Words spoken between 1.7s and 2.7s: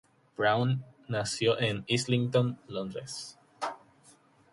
Islington,